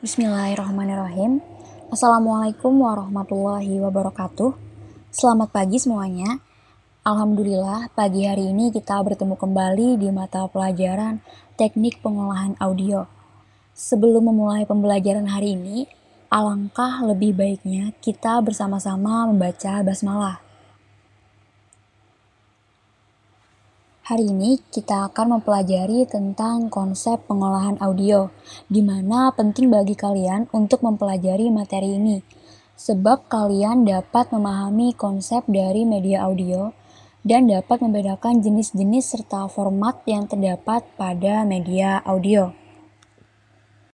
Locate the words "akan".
25.06-25.38